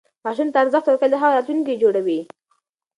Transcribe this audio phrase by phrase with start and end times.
[0.25, 2.19] ماشوم ته ارزښت ورکول د هغه راتلونکی جوړوي.